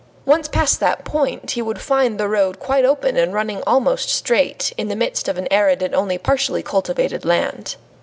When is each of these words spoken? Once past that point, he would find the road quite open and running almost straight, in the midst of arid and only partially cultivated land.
Once 0.25 0.47
past 0.47 0.79
that 0.79 1.05
point, 1.05 1.51
he 1.51 1.61
would 1.61 1.79
find 1.79 2.17
the 2.19 2.27
road 2.27 2.57
quite 2.59 2.83
open 2.83 3.15
and 3.17 3.35
running 3.35 3.61
almost 3.67 4.09
straight, 4.09 4.73
in 4.75 4.87
the 4.87 4.95
midst 4.95 5.27
of 5.27 5.39
arid 5.51 5.83
and 5.83 5.93
only 5.93 6.17
partially 6.17 6.63
cultivated 6.63 7.23
land. 7.23 7.75